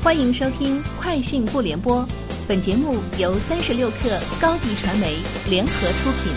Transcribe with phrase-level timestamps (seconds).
[0.00, 2.02] 欢迎收听《快讯不联播》，
[2.46, 5.16] 本节目由三十六克高低传媒
[5.50, 6.32] 联合出品。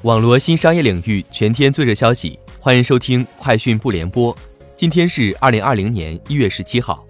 [0.00, 4.34] 网罗新商业领域全天最热消息，欢迎收听《快讯不联播》。
[4.74, 7.04] 今天是二零二零年一月十七号。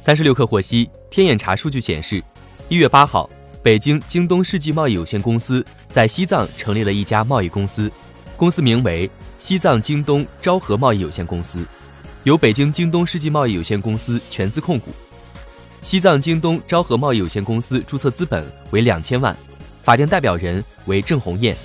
[0.00, 2.20] 三十六克获悉，天眼查数据显示，
[2.68, 3.30] 一月八号，
[3.62, 7.88] 北京京东世纪贸易有限公司在西藏成立了一家贸易公司，
[8.36, 9.08] 公司名为
[9.46, 11.64] 西藏京东昭和贸易有限公司。
[12.24, 14.90] 由北京京东世纪贸易有限公司全资控股，
[15.80, 19.36] 西藏京东昭和贸易有限公司注册资本为两千万，
[19.84, 21.56] 法定代表人为郑红艳，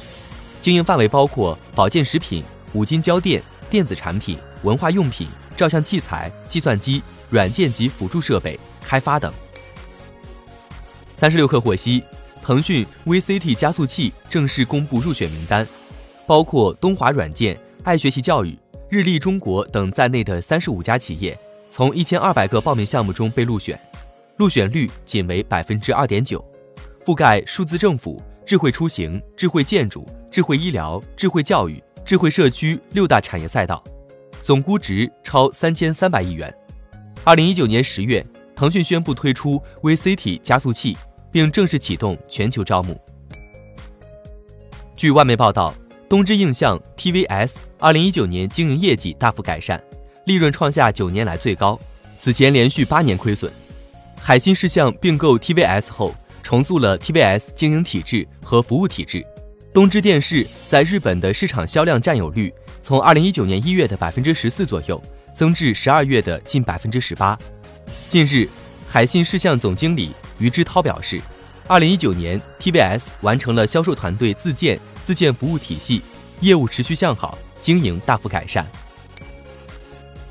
[0.62, 2.44] 经营范围包括保健食品、
[2.74, 5.28] 五金交电、电子产品、文化用品、
[5.58, 9.34] 照相器材、计算机、软件及辅助设备开发等。
[11.16, 12.04] 三十六氪获悉，
[12.44, 15.68] 腾讯 VCT 加速器正式公布入选名单，
[16.28, 18.58] 包括东华软件、爱学习教育。
[18.90, 21.38] 日立中国等在内的三十五家企业，
[21.72, 23.80] 从一千二百个报名项目中被入选，
[24.36, 26.44] 入选率仅为百分之二点九，
[27.06, 33.82] 覆盖数字政府、智慧出行、智慧建筑、智慧医疗、智慧教育、智慧社区六大产业赛道，
[34.44, 36.54] 总估值超三千三百亿元。
[37.24, 40.98] 二零一九年十月，腾讯宣布推出 VCT 加速器，
[41.32, 43.00] 并正式启动全球招募。
[44.98, 45.74] 据外媒报道。
[46.12, 49.82] 东芝映像 TVS 二零一九年经营业绩大幅改善，
[50.26, 51.80] 利润创下九年来最高。
[52.20, 53.50] 此前连续八年亏损。
[54.20, 59.26] 海信视像并购 TVS 后，重塑了 TVS 经营体制和服务体制。
[59.74, 65.02] 东芝电视在日本的市场销量占有率从二零一九年一月的百分之十四左右，
[65.34, 67.40] 增至十二月的近百分之十八。
[68.10, 68.50] 近日，
[68.86, 71.22] 海信视像总经理于之涛表示，
[71.70, 74.78] 二零一九年 TVS 完成了销售团队自建。
[75.12, 76.02] 自建服务体系，
[76.40, 78.66] 业务持续向好，经营大幅改善。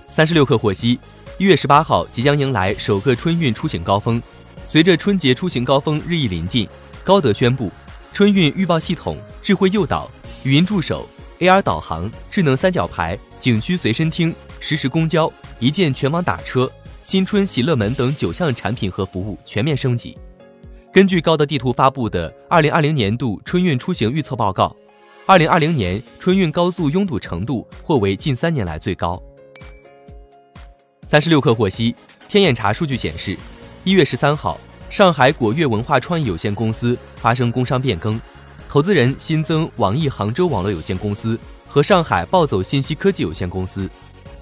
[0.08, 0.98] 三十六氪获悉，
[1.36, 4.22] 一月十八号即将迎来首个春运出行高峰。
[4.70, 6.66] 随着春节出行高峰日益临近，
[7.04, 7.70] 高德宣布，
[8.14, 10.10] 春运预报系统、智慧诱导、
[10.44, 11.06] 语音助手、
[11.40, 20.16] AR 导航、智能三角牌、景区随身听、实时公交、一键全网打车、新春喜乐门等九项产品和服务全面升级。
[20.92, 24.74] 根据高德地图发布的二零二零年度春运出行预测报告，
[25.24, 29.22] 二零二零年春运高速拥堵程度或为近三年来最高。
[31.08, 31.94] 三十六氪获悉，
[32.28, 33.36] 天眼查数据显示，
[33.84, 34.58] 一月十三号，
[34.90, 38.20] 上海果月文化创意有限公司发生工商变更，
[38.68, 43.88] 投资人新增网易杭州网络有限公司和上海暴走信息科技有限公司，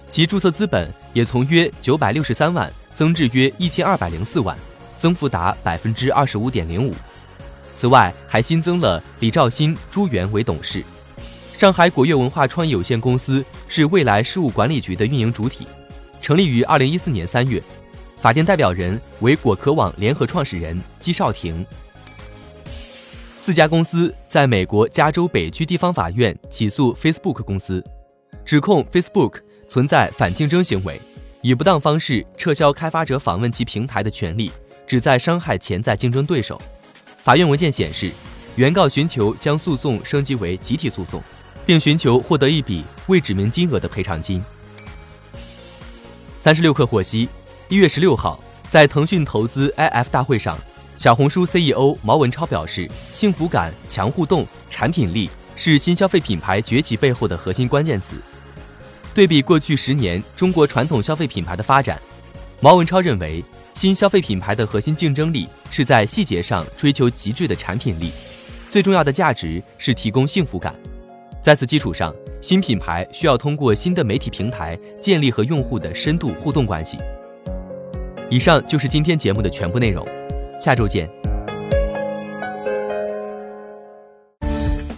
[0.08, 4.56] 其注册资本也从约九百六十三万增至约一千二百零四万。
[5.00, 6.94] 增幅达百分之二十五点零五。
[7.76, 10.84] 此外，还新增了李兆新、朱元为董事。
[11.56, 15.66] 上海果悦文化创意有限公司是未来事务管理局的运营主体，
[16.20, 17.62] 成立于二零一四年三月。
[18.20, 21.64] 法定代表人为果壳网联合创始人姬少廷。
[23.38, 27.82] 四家公司在美国加州北区地方法院起诉 Facebook 公司，
[28.44, 29.34] 指控 Facebook
[29.68, 31.00] 存在反竞争行为，
[31.42, 34.50] 以不当方式撤销开发者访问其平台的权利。
[34.88, 36.60] 旨在伤害潜在竞争对手。
[37.22, 38.10] 法院文件显示，
[38.56, 41.22] 原告寻求将诉讼升级为集体诉讼，
[41.66, 44.42] 并寻求获得一笔未指明金额的赔偿金。
[46.38, 47.28] 三十六氪获悉，
[47.68, 50.56] 一月十六号，在腾讯投资 IF 大会上，
[50.96, 58.16] 小红书 CEO 毛文超表示，幸福感、强互动、产品力是新消费品牌崛起背后的核心关键词。
[59.12, 62.00] 对比过去十年中国传统消费品牌的发展，
[62.60, 63.44] 毛文超认为。
[63.78, 68.10] 新消费品牌的核心竞争力是在细节上追求极致的产品力，
[68.68, 70.74] 最重要的价值是提供幸福感。
[71.40, 72.12] 在此基础上，
[72.42, 76.98] 新品牌需要通过新的媒体平台建立和用户的深度互动关系。
[78.28, 80.04] 以上就是今天节目的全部内容，
[80.60, 81.08] 下周见。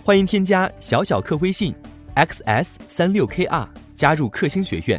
[0.03, 1.75] 欢迎添加小小客微信
[2.17, 4.99] xs 三六 kr 加入克星学院，